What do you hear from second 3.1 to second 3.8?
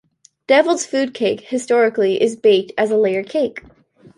cake.